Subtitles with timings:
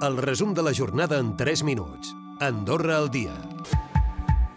[0.00, 2.14] El resum de la jornada en 3 minuts.
[2.38, 3.32] Andorra al dia.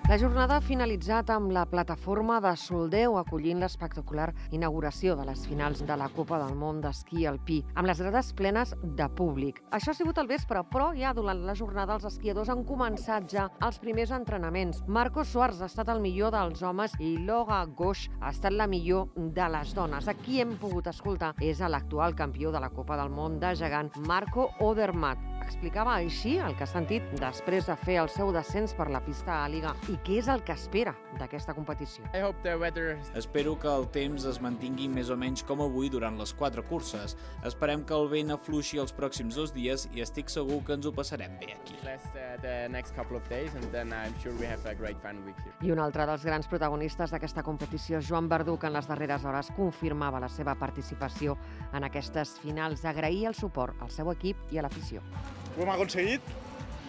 [0.05, 5.81] La jornada ha finalitzat amb la plataforma de Soldeu acollint l'espectacular inauguració de les finals
[5.87, 9.63] de la Copa del Món d'esquí alpí, amb les grades plenes de públic.
[9.71, 13.47] Això ha sigut al vespre, però ja durant la jornada els esquiadors han començat ja
[13.65, 14.83] els primers entrenaments.
[14.85, 19.09] Marcos Suárez ha estat el millor dels homes i Loga Goix ha estat la millor
[19.15, 20.11] de les dones.
[20.11, 23.95] Aquí hem pogut escoltar és a l'actual campió de la Copa del Món de gegant,
[24.05, 25.30] Marco Odermatt.
[25.51, 29.41] Explicava així el que ha sentit després de fer el seu descens per la pista
[29.43, 32.05] a Liga i què és el que espera d'aquesta competició.
[32.15, 35.91] I hope the weather Espero que el temps es mantingui més o menys com avui
[35.91, 37.17] durant les quatre curses.
[37.43, 40.95] Esperem que el vent afluixi els pròxims dos dies i estic segur que ens ho
[40.95, 41.75] passarem bé aquí.
[45.35, 45.67] uh.
[45.67, 49.51] I un altre dels grans protagonistes d'aquesta competició, Joan Verdú, que en les darreres hores
[49.59, 51.35] confirmava la seva participació
[51.73, 52.87] en aquestes finals.
[52.87, 55.03] Agrair el suport al seu equip i a l'afició.
[55.55, 56.33] Ho hem aconseguit.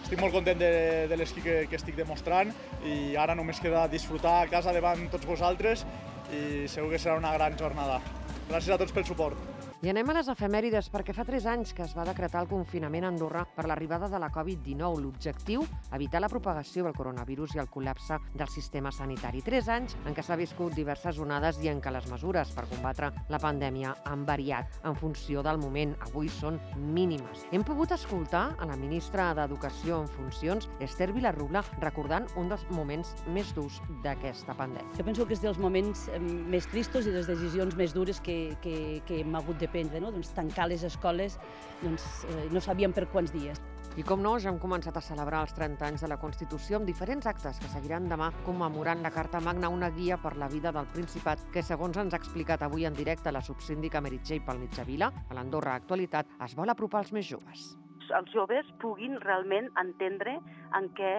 [0.03, 0.71] Estic molt content de,
[1.09, 2.51] de l'esquí que, que estic demostrant
[2.85, 5.85] i ara només queda disfrutar a casa davant tots vosaltres
[6.33, 8.01] i segur que serà una gran jornada.
[8.49, 9.52] Gràcies a tots pel suport.
[9.83, 13.03] I anem a les efemèrides perquè fa 3 anys que es va decretar el confinament
[13.03, 15.01] a Andorra per l'arribada de la Covid-19.
[15.03, 19.41] L'objectiu, evitar la propagació del coronavirus i el col·lapse del sistema sanitari.
[19.43, 23.09] 3 anys en què s'ha viscut diverses onades i en què les mesures per combatre
[23.27, 25.97] la pandèmia han variat en funció del moment.
[26.07, 27.43] Avui són mínimes.
[27.51, 33.11] Hem pogut escoltar a la ministra d'Educació en funcions, Esther Vilarrubla, recordant un dels moments
[33.35, 34.95] més durs d'aquesta pandèmia.
[34.95, 38.55] Jo penso que és dels moments eh, més tristos i les decisions més dures que,
[38.63, 40.01] que, que hem hagut de prendre.
[40.03, 40.13] No?
[40.13, 41.39] Doncs tancar les escoles
[41.81, 43.61] doncs, eh, no sabíem per quants dies.
[43.93, 46.89] I com no, ja hem començat a celebrar els 30 anys de la Constitució amb
[46.89, 50.89] diferents actes que seguiran demà commemorant la Carta Magna, una guia per la vida del
[50.95, 55.37] Principat, que segons ens ha explicat avui en directe la subsíndica Meritxell pel Mitjavila, a
[55.37, 57.73] l'Andorra Actualitat, es vol apropar als més joves.
[58.13, 60.35] els joves puguin realment entendre
[60.77, 61.13] en què,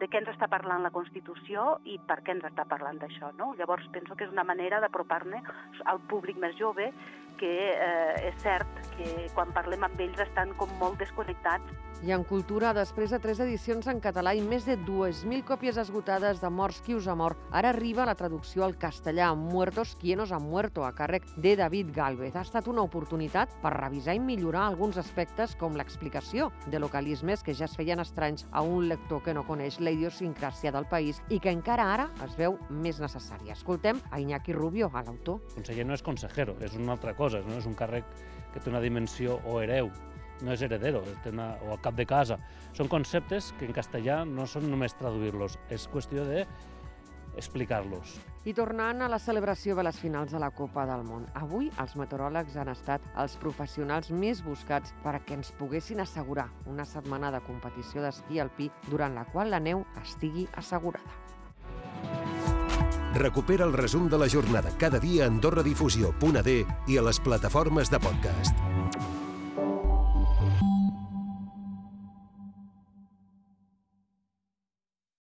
[0.00, 3.32] de què ens està parlant la Constitució i per què ens està parlant d'això.
[3.38, 3.54] No?
[3.58, 5.42] Llavors penso que és una manera d'apropar-ne
[5.90, 6.92] al públic més jove
[7.40, 12.26] que eh, és cert que quan parlem amb ells estan com molt desconnectats I en
[12.28, 16.82] cultura, després de tres edicions en català i més de 2.000 còpies esgotades de Morts
[16.84, 20.92] qui us ha mort, ara arriba la traducció al castellà Muertos quienos han muerto, a
[20.92, 22.36] càrrec de David Galvez.
[22.36, 27.54] Ha estat una oportunitat per revisar i millorar alguns aspectes com l'explicació de localismes que
[27.56, 31.40] ja es feien estranys a un lector que no coneix la idiosincràsia del país i
[31.40, 33.56] que encara ara es veu més necessària.
[33.56, 35.40] Escoltem a Iñaki Rubio, a l'autor.
[35.56, 37.56] Conseller no és consejero, és una altra cosa, no?
[37.56, 38.04] és un càrrec
[38.52, 39.88] que té una dimensió o hereu,
[40.42, 42.38] no és heredero, una, o al cap de casa.
[42.76, 46.44] Són conceptes que en castellà no són només traduir-los, és qüestió de
[47.36, 48.16] explicar-los.
[48.46, 51.26] I tornant a la celebració de les finals de la Copa del Món.
[51.36, 57.32] Avui els meteoròlegs han estat els professionals més buscats perquè ens poguessin assegurar una setmana
[57.34, 61.22] de competició d'esquí alpí durant la qual la neu estigui assegurada.
[63.16, 68.00] Recupera el resum de la jornada cada dia a AndorraDifusió.d i a les plataformes de
[68.00, 68.95] podcast.